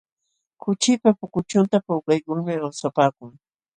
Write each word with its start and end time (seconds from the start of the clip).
Kuchipa 0.61 1.09
pukuchunta 1.19 1.77
puukaykulmi 1.85 2.53
awsapaakuu. 2.65 3.31